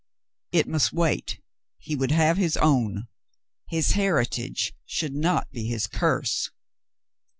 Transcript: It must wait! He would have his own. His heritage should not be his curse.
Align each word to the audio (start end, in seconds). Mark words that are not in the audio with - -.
It 0.51 0.67
must 0.67 0.91
wait! 0.91 1.39
He 1.77 1.95
would 1.95 2.09
have 2.09 2.37
his 2.37 2.57
own. 2.57 3.07
His 3.69 3.91
heritage 3.91 4.73
should 4.83 5.13
not 5.13 5.51
be 5.51 5.67
his 5.67 5.85
curse. 5.85 6.49